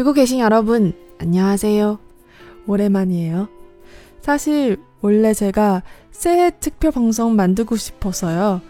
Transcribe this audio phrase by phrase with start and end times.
[0.00, 1.98] 듣고 계신 여러분, 안녕하세요.
[2.66, 3.48] 오랜만이에요.
[4.20, 8.60] 사실 원래 제가 새해 특별 방송 만들고 싶어서요.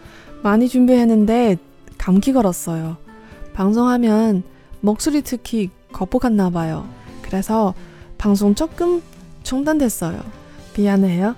[0.43, 1.57] 많이 준비했는데
[1.97, 2.97] 감기 걸었어요.
[3.53, 4.43] 방송하면
[4.81, 6.87] 목소리 특히 거북했나 봐요.
[7.21, 7.73] 그래서
[8.17, 9.01] 방송 조금
[9.43, 10.21] 중단됐어요.
[10.77, 11.35] 미안해요.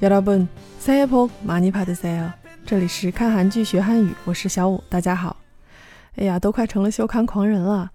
[0.00, 2.32] 여러분, 새해 복 많이 받으세요.
[2.64, 5.36] 这里是看韩剧学汉语，我是小五，大家好。
[6.16, 7.90] 哎呀，都快成了修刊狂人了。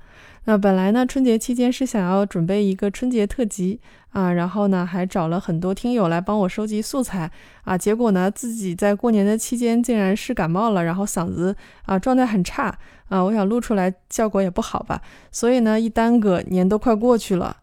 [0.48, 3.78] 那本来呢，春节期间是想要准备一个春节特辑
[4.12, 7.30] 啊，然后呢，还找了很多听友来帮我收集素材
[7.64, 12.74] 啊，结果呢，自己在过年的期间竟然是感冒了，然后嗓子啊状态很差
[13.10, 17.54] 啊，我想录出来效果也不好吧，所以呢，一耽搁，年都快过去了，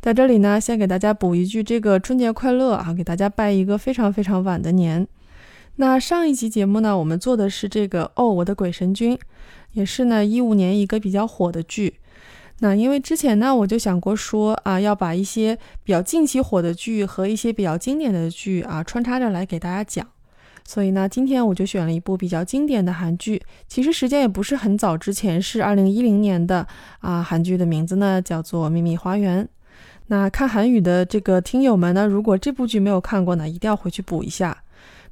[0.00, 5.04] 在这里呢，先给大家补一句这个春节快乐啊，给大家拜一个非常非常晚的年。
[5.74, 9.18] 那上一集节目呢，我们做的是这个哦，我的鬼神君，
[9.72, 11.94] 也是呢一五年一个比较火的剧。
[12.60, 20.04] 那因为之前呢，我就想过说啊，要把一些比较近期火的剧和一些比较经典的剧啊穿插着来给大家讲，
[20.64, 26.66] 所以呢，今天我就选了一部比较经典的韩剧，其实时间也不是很早之前，是二零一零年的
[26.98, 29.44] 啊，韩剧的名字呢叫做《秘密花园》。
[30.08, 34.64] 那看韩语的这个听友们呢，如果这部剧没有看过呢，一定要回去补一下。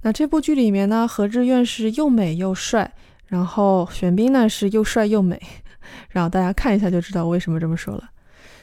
[0.03, 2.93] 那这部剧里面呢，何志远是又美又帅，
[3.27, 5.41] 然后玄彬呢是又帅又美。
[6.11, 8.11] 然后大家看一下就知道为什么这么说了。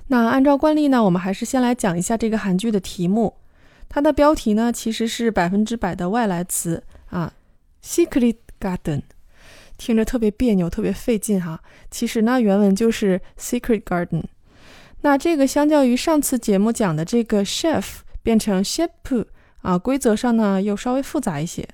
[0.07, 3.35] 那按照惯例呢，我们还是先来讲一下这个韩剧的题目。
[3.88, 7.31] 它的标题呢其实是百分之百的外来词啊
[7.83, 9.03] ，Secret Garden，
[9.77, 11.61] 听着特别别扭，特别费劲哈。
[11.89, 14.23] 其实呢原文就是 Secret Garden。
[15.02, 17.85] 那这个相较于上次节目讲的这个 Chef
[18.21, 19.25] 变成 Chef
[19.61, 21.67] 啊，规则上呢又稍微复杂一些。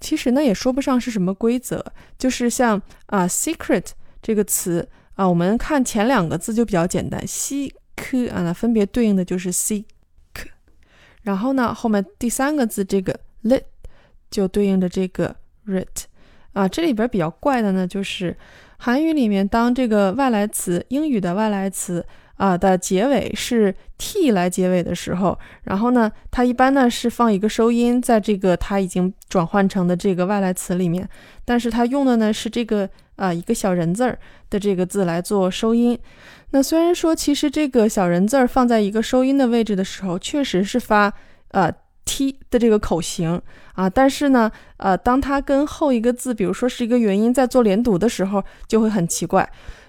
[0.00, 1.84] 其实呢也说不上是什么规则，
[2.18, 3.88] 就是像啊 Secret。
[4.22, 9.84] 这个词啊，我们看前两个字就比较简单，seek 啊，那分别对应的就是 seek。
[11.22, 13.62] 然后呢，后面第三个字这个 lit
[14.30, 15.36] 就对应的这个
[15.66, 16.04] rit。
[16.52, 18.36] 啊，这里边比较怪的呢，就是
[18.78, 22.04] 韩语里面当这个外来词，英语的外来词
[22.36, 31.08] 啊的结尾是 t 来结尾的时候，然后呢，它一般呢是放一个收音在这个它已经转换成的这个外来词里面，
[31.44, 32.88] 但是它用的呢是这个。
[33.20, 35.98] 啊，一个小人字儿的这个字来做收音。
[36.52, 41.12] 那虽然说，其实这个小人字儿放在一个收音的位置的时候，确实是发
[41.48, 41.70] 呃
[42.06, 43.40] t 的这个口型
[43.74, 49.48] 啊，但是呢，呃，当它跟后一个字，比如说是一个元音在做连读的时候，就会很奇怪。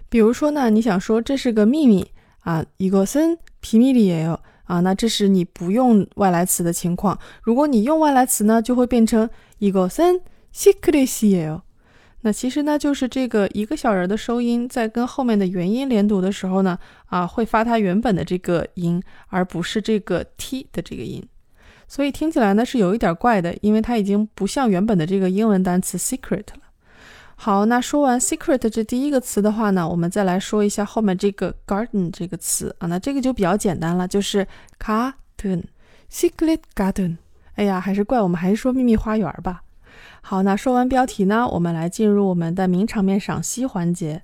[0.09, 2.05] 比如说呢，你想说这是个秘密
[2.41, 7.17] 啊，一个森皮米里也有啊，那这是你不用外来词的情况。
[7.41, 10.19] 如果你用外来词呢，就会变成一个森
[10.51, 11.61] 西克里西也有。
[12.23, 16.77] 那其实呢，就是这个一个小人的收音，在跟后面的元音连读的时候呢，
[17.07, 21.27] 啊，会发它原本的这个音，而不是这个 t 的这个音，
[21.87, 26.61] 所以听起来呢是有一点怪的，因为它已经不像原本的这个英文单词 secret 了。
[27.35, 34.45] 好，那说完 secret 这第一个词的话呢，我们再来说一下后面这个 garden 这个词啊，那这个就比较简单了，就是
[34.79, 37.17] garden，secret garden。
[37.55, 39.63] 哎呀，还是怪我们还是说秘密花园吧。
[40.21, 44.21] 好，那说完标题呢，我们来进入我们的名场面赏析环节。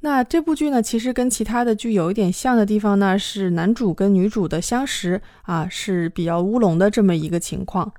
[0.00, 7.92] 那这部剧呢，其实跟其他的剧有一点像的地方呢，是男主跟女主的相识啊，是比较乌龙的这么一个情况。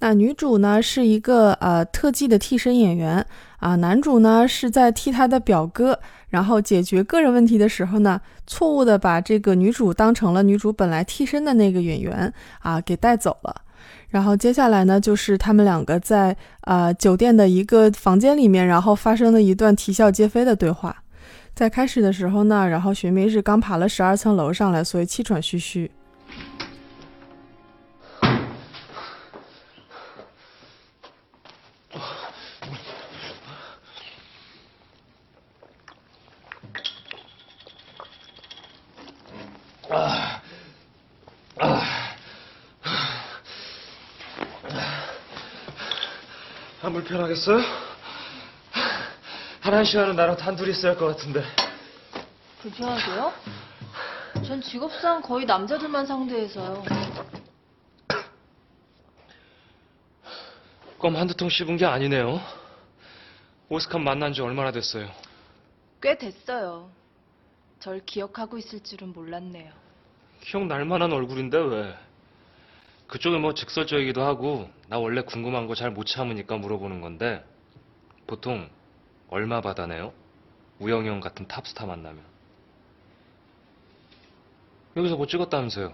[0.00, 3.24] 那女主呢是一个呃特技的替身演员
[3.58, 5.98] 啊，男主呢是在替他的表哥，
[6.28, 13.61] 然后解决个人问题的时候呢，错误的把这个女主当成了女主本来替身的那个演员啊，给带走了。
[14.12, 20.94] 然后接下来呢，就是他们两个在呃酒店的一个房间里面，然后发生的一段啼笑皆非的对话。
[21.54, 25.90] 在开始的时候呢，然后玄彬是刚爬了十二层楼上来，所以气喘吁吁。
[46.82, 47.60] 안 불편하겠어요?
[49.60, 51.42] 한한 시간은 나랑 단둘이 있어야 할 것 같은데.
[52.60, 53.32] 불편하세요?
[54.44, 56.82] 전 직업상 거의 남자들만 상대해서요.
[60.98, 62.40] 껌 한두 통 씹은 게 아니네요.
[63.68, 65.08] 오스칸 만난 지 얼마나 됐어요?
[66.00, 66.90] 꽤 됐어요.
[67.80, 69.72] 절 기억하고 있을 줄은 몰랐네요.
[70.40, 71.94] 기억날 만한 얼굴인데 왜?
[73.12, 77.44] 그쪽은 뭐 직설적이기도 하고 나 원래 궁금한 거 잘 못 참으니까 물어보는 건데
[78.26, 78.70] 보통
[79.28, 80.14] 얼마 받아내요?
[80.78, 82.24] 우영이 형 같은 탑스타 만나면
[84.96, 85.92] 여기서 뭐 찍었다면서요.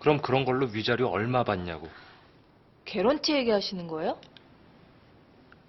[0.00, 1.86] 그럼 그런 걸로 위자료 얼마 받냐고.
[2.86, 4.18] 개런티 얘기하시는 거예요?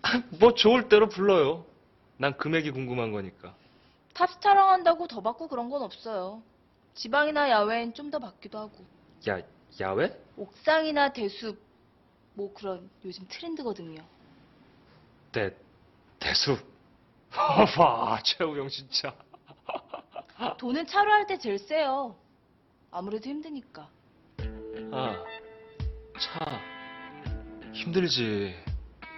[0.40, 1.66] 뭐 좋을 대로 불러요.
[2.16, 3.54] 난 금액이 궁금한 거니까.
[4.14, 6.42] 탑스타랑 한다고 더 받고 그런 건 없어요.
[6.94, 8.86] 지방이나 야외엔 좀 더 받기도 하고.
[9.28, 9.42] 야,
[9.82, 10.18] 야외?
[10.38, 11.60] 옥상이나 대숲,
[12.34, 14.04] 뭐 그런 요즘 트렌드거든요.
[15.32, 15.56] 대,
[16.20, 16.58] 대수.
[17.78, 19.14] 와, 최우영 진짜.
[20.58, 22.16] 돈은 차로 할 때 제일 세요.
[22.92, 23.90] 아무래도 힘드니까.
[24.92, 25.24] 아,
[26.20, 26.62] 차.
[27.74, 28.56] 힘들지.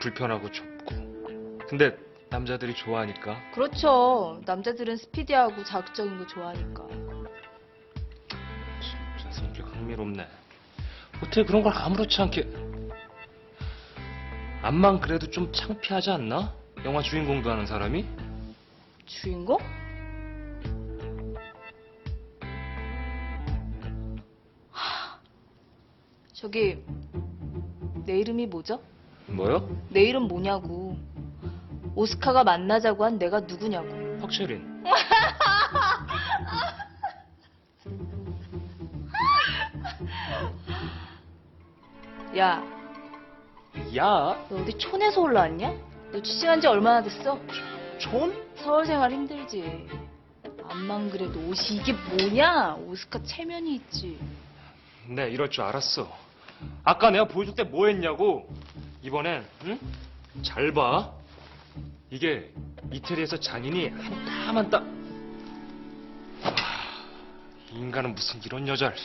[0.02, 1.58] 불편하고 좁고.
[1.68, 1.98] 근데
[2.30, 3.52] 남자들이 좋아하니까.
[3.52, 4.42] 그렇죠.
[4.46, 6.88] 남자들은 스피디하고 자극적인 거 좋아하니까.
[9.18, 10.28] 진짜 성격 흥미롭네.
[11.22, 12.48] 어떻게 그런 걸 아무렇지 않게.
[14.62, 16.54] 암만 그래도 좀 창피하지 않나?
[16.86, 18.06] 영화 주인공도 하는 사람이?
[19.06, 19.58] 주인공?
[24.72, 25.19] 하,
[26.34, 26.84] 저기
[28.06, 28.81] 내 이름이 뭐죠?
[29.28, 29.69] 뭐요?
[29.90, 30.98] 내 이름 뭐냐고.
[31.96, 33.88] 오스카가 만나자고 한 내가 누구냐고.
[34.22, 34.84] 헉체린.
[42.38, 42.62] 야,
[43.95, 45.74] 야, 너 어디 촌에서 올라왔냐?
[46.12, 47.39] 너 취직한 지 얼마나 됐어?
[47.98, 48.45] 촌?
[48.57, 49.88] 서울 생활 힘들지.
[50.69, 52.75] 암만 그래도 옷이 이게 뭐냐?
[52.75, 54.19] 오스카 체면이 있지.
[55.07, 56.12] 네, 이럴 줄 알았어.
[56.84, 58.48] 아까 내가 보여줄 때 뭐 했냐고.
[59.01, 59.80] 이번엔, 응?
[60.44, 61.12] 잘 봐.
[62.12, 62.51] 이게
[62.92, 64.98] 이태리에서 장인이 한 땀 한 땀.
[66.44, 66.51] 아,
[67.72, 68.95] 이 인간은 무슨 이런 여자를.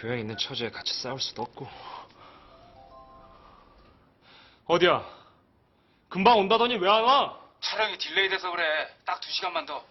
[0.00, 1.68] 교양 있는 처제에 같이 싸울 수도 없고.
[4.66, 5.04] 어디야?
[6.08, 7.38] 금방 온다더니 왜 안 와?
[7.60, 8.64] 촬영이 딜레이 돼서 그래.
[9.04, 9.84] 딱 두 시간만 더.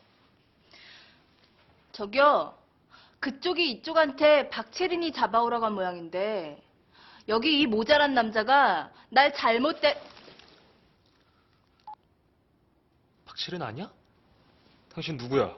[1.92, 2.58] 저기요.
[3.20, 6.60] 그쪽이 이쪽한테 박채린이 잡아오라고 한 모양인데
[7.28, 9.96] 여기 이 모자란 남자가 날 잘못된
[13.26, 13.92] 박채린 아니야?
[14.94, 15.54] 당신 누구야?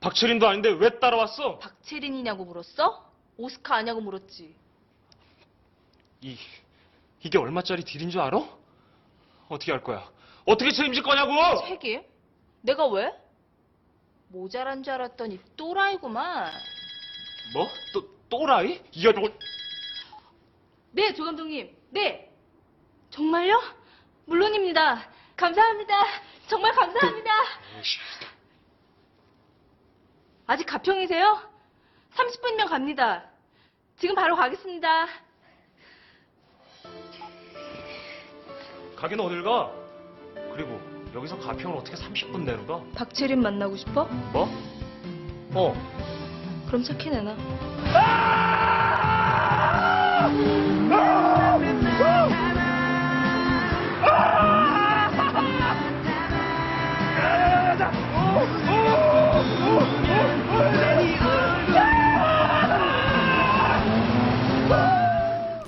[0.00, 1.58] 박채린도 아닌데 왜 따라왔어?
[1.58, 3.03] 박채린이냐고 물었어?
[3.36, 4.54] 오스카 아냐고 물었지.
[6.20, 6.38] 이
[7.22, 8.38] 이게 얼마짜리 딜인 줄 알아?
[9.48, 10.08] 어떻게 할 거야?
[10.44, 11.32] 어떻게 책임질 거냐고?
[11.66, 12.02] 책임?
[12.60, 13.12] 내가 왜?
[14.28, 16.52] 모자란 줄 알았더니 또라이구만.
[17.54, 17.68] 뭐?
[17.92, 18.82] 또 또라이?
[18.92, 19.20] 이 여자
[20.92, 21.76] 네, 조 감독님.
[21.90, 22.32] 네.
[23.10, 23.60] 정말요?
[24.26, 25.08] 물론입니다.
[25.36, 25.94] 감사합니다.
[26.48, 27.30] 정말 감사합니다.
[30.46, 31.53] 아직 가평이세요?
[32.16, 33.24] 30분이면 갑니다.
[33.98, 35.06] 지금 바로 가겠습니다.
[38.96, 39.70] 가긴 어딜 가?
[40.52, 40.80] 그리고
[41.14, 42.82] 여기서 가평을 어떻게 30분 내로 가?
[42.94, 44.04] 박채린 만나고 싶어?
[44.32, 44.48] 뭐?
[45.54, 45.74] 어.
[46.66, 47.36] 그럼 착해 내놔.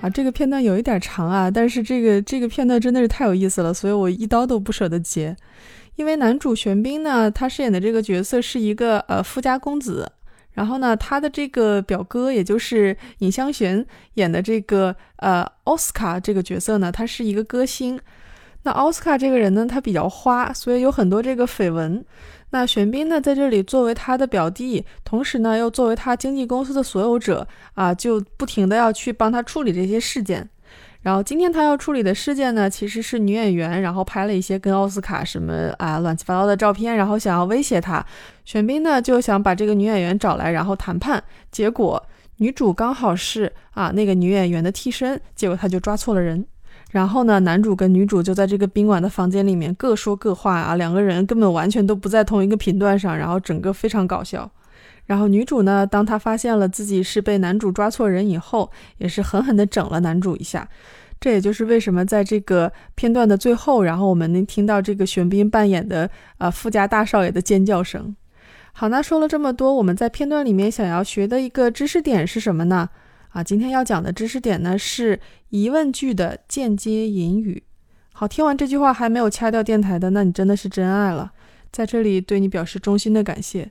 [0.09, 5.37] 这个片段有一点长啊，但是这个这个片段真的是太有意思了，所以我一刀都不舍得截。
[5.97, 10.11] 因为男主玄彬呢，他饰演的这个角色是一个呃富家公子，
[10.53, 17.99] 然后呢，他的这个表哥也就是尹相玄演的这个呃奥斯卡这个角色呢，他是一个歌星。
[18.67, 22.05] 那奥斯卡这个人呢，他比较花，所以有很多这个绯闻。
[22.51, 30.49] 那玄彬呢，在这里作为他的表弟，同时呢又作为他经纪公司的所有者啊，就不停的要去帮他处理这些事件。
[31.03, 38.05] 然后今天他要处理的事件呢，其实是女演员，然后拍了一些跟奥斯卡什么啊乱七八糟的照片，然后想要威胁他。
[38.45, 41.23] 玄彬呢就想把这个女演员找来，然后谈判。
[41.53, 42.05] 结果
[42.39, 46.45] 女主刚好是啊那个女演员的替身，结果他就抓错了人。
[46.91, 54.51] 然后呢，男主跟女主就在这个宾馆的房间里面各说各话啊，两个人根本完全都不在同一个频段上，然后整个非常搞笑。
[55.07, 60.69] 然后女主呢，当她发现了自己是被男主抓错人以后，也是狠狠地整了男主一下。
[61.21, 68.15] 这也就是为什么在这个片段的最后，然后我们能听到这个玄彬扮演的呃富家大少爷的尖叫声。
[68.73, 72.91] 好，那说了这么多，我们在片段里面想要学的一个知识点是什么呢？
[73.31, 77.63] 啊，今天要讲的知识点呢是疑问句的间接引语。
[78.13, 81.33] 好，听完这句话还没有掐掉电台的，那你真的是真爱了，
[81.71, 83.71] 在这里对你表示衷心的感谢。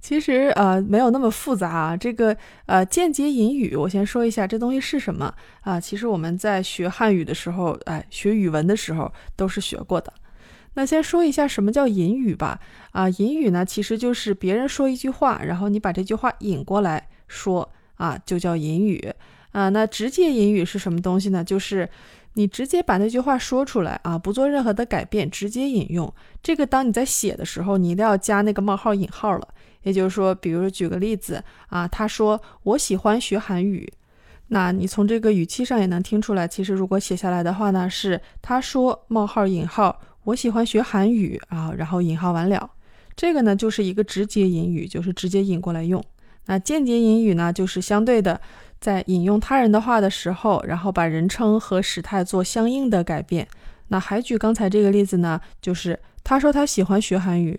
[0.00, 5.78] 其实呃没有那么复杂啊，这个呃间接引语，我先说一下这东西是什么啊。
[5.78, 10.12] 其实我们在学汉语的时候，哎，学语文的时候都是学过的。
[10.74, 12.60] 那先说一下什么叫引语吧。
[12.92, 17.68] 啊，引语呢，其实就是别人说一句话，然后你把这句话引过来说，
[17.98, 19.12] 啊，就叫引语。
[19.52, 21.44] 啊，那直接引语是什么东西呢？
[21.44, 21.88] 就是
[22.34, 26.12] 你直接把那句话说出来啊，不做任何的改变，直接引用。
[26.42, 29.48] 这个当你在写的时候，你一定要加那个冒号引号了。
[29.82, 33.90] 也就是说，比如说举个例子啊，他说我喜欢学韩语，
[34.48, 42.70] 那你从这个语气上也能听出来，其实如果写下来的话呢，是他说冒号引号我喜欢学韩语啊，然后引号完了。
[43.16, 46.04] 这个呢就是一个直接引语，就是直接引过来用。
[46.48, 48.40] 那间接引语呢，就是相对的。
[48.80, 53.46] 在引用他人的话的时候，然后把人称和时态做相应的改变。
[53.88, 57.58] 那还举刚才这个例子呢，就是他说他喜欢学韩语。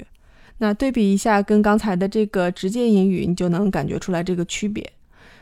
[0.60, 4.92] 那对比一下跟刚才的这个直接引语，你就能感觉出来这个区别。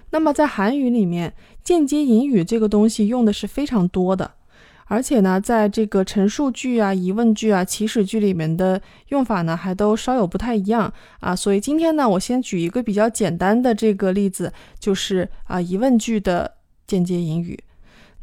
[0.09, 4.31] 那么在韩语里面，间接引语这个东西用的是非常多的。
[4.86, 11.34] 而且呢，在这个陈述句啊、疑问句啊、祈使句里面的用法呢，还都稍有不太一样啊。
[11.34, 16.52] 所以今天呢，我先举一个比较简单的这个例子，就是啊疑问句的
[16.86, 17.58] 间接引语。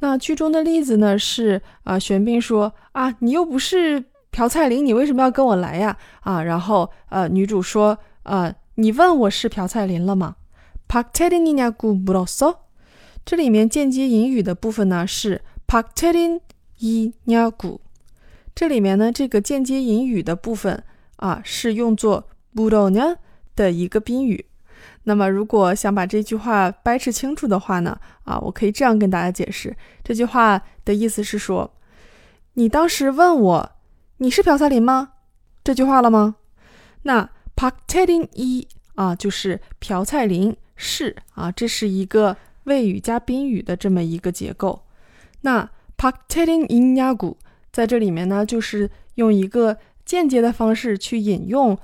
[0.02, 5.98] 那句中的例子呢是啊，玄彬说啊，你又不是朴菜林，你为什么要跟我来呀？
[6.22, 10.36] 啊，然后呃，女主说啊，你问我是朴菜林了吗？
[10.88, 12.58] 박태린이냐고물었어
[13.26, 16.40] 这里面间接引语的部分呢是박태린
[16.79, 17.81] 一尼尔古，
[18.55, 20.83] 这里面呢，这个间接引语的部分
[21.17, 23.17] 啊，是用作布罗呢
[23.55, 24.47] 的一个宾语。
[25.05, 31.75] 那么，如果想把这句话掰扯清楚的话呢，啊，我可以这样跟大家解释：这句话的意思是说，
[32.55, 33.73] 你当时问我
[34.19, 35.13] 你是朴赛林吗？
[35.63, 36.37] 这句话了吗？
[37.03, 44.85] 那 p a k t e l i n 一啊，就是朴赛林是啊，这是一个谓语加宾语的这么一个结构。
[45.43, 45.69] 那
[46.05, 47.37] Pak Telling in Yagu，
[47.73, 51.79] 在这里面呢，就是用一个间接的方式去引用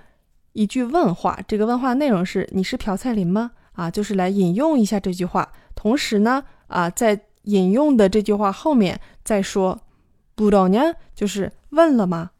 [0.53, 1.39] 一句问话。
[1.49, 3.53] 这个问话内容是：你是朴菜林吗？
[3.73, 5.51] 啊，就是来引用一下这句话。
[5.75, 9.81] 同时呢，啊，在引用的这句话后面再说
[10.35, 12.33] 不道呢，就是问了吗？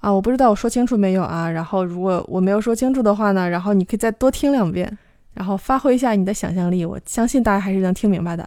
[0.00, 1.50] 啊，我不知道我说清楚没有啊。
[1.50, 4.98] 然后如果我没有说清楚的话呢，然后你可以再多听两遍，
[5.32, 6.84] 然后发挥一下你的想象力。
[6.84, 8.46] 我相信大家还是能听明白的。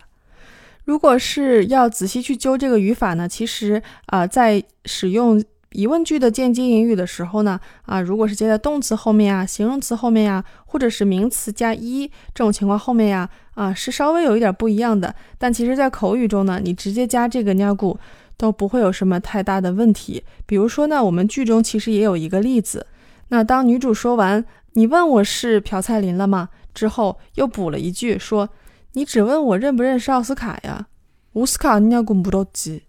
[0.88, 15.14] 如果是要仔细去揪这个语法呢，其实啊，在使用疑问句的间接引语的时候呢，啊，如果是接在动词后面啊、形容词后面呀，或者是名词加一这种情况后面呀，啊，是稍微有一点不一样的。
[15.38, 18.00] 但其实，在口语中呢，你直接加这个 n 古
[18.38, 20.24] 都不会有什么太大的问题。
[20.46, 22.88] 比如说呢，我们剧中其实也有一个例子，
[23.28, 28.48] 那当女主说完“你问我是朴菜林了吗”之后，又补了一句说。
[28.94, 30.88] 你只问我认不认识奥斯卡呀？
[31.34, 32.84] 奥斯卡尼亚古不都记？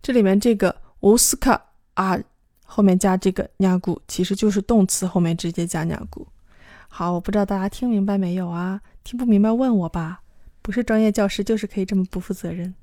[0.00, 1.60] 这里面这个奥斯卡
[1.94, 2.18] 啊，
[2.64, 6.26] 后面加这个尼亚古，其实就是动词后面直接加尼亚古。
[6.88, 8.80] 好，我不知道大家听明白没有啊？
[9.02, 10.20] 听不明白问我吧。
[10.62, 12.74] 不是专业教师，就是可以这么不负责任。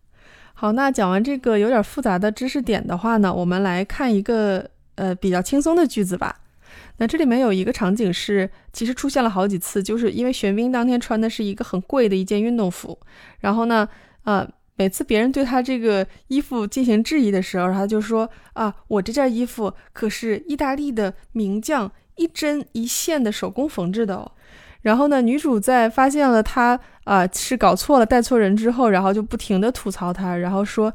[0.54, 6.40] 好，那讲完这个有点复杂的知识点的话呢，我们来看一个呃比较轻松的句子吧。
[6.99, 12.99] 那这里面有一个场景是，其实出现了好几次，就是因为玄彬当天穿的是一个很贵的一件运动服，
[13.41, 13.89] 然后呢，
[14.25, 24.33] 呃，每次别人对他这个衣服进行质疑的时候，他就说啊，我这件衣服可是意大利的名匠一针一线的手工缝制的哦。
[24.83, 30.93] 然后呢，女主在发现了他啊是搞错了带错人之后，然后就不停的吐槽他，然后说